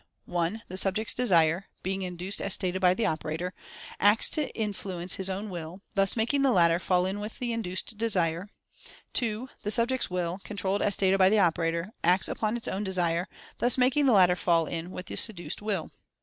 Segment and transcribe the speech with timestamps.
[0.25, 3.53] (1) the subject's Desire (being induced as stated by the operator)
[3.99, 7.53] acts to in fluence his own Will, thus making the latter fall in with the
[7.53, 8.49] induced Desire;
[9.13, 12.83] (2) the subject's Will (con trolled as stated by the operator) acts upon his own
[12.83, 13.27] Desire,
[13.59, 15.91] thus making the latter fall in with the seduced Will.